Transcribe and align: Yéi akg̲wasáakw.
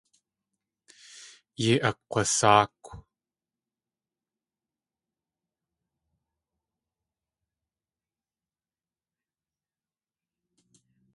Yéi 1.61 1.81
akg̲wasáakw. 1.89 2.87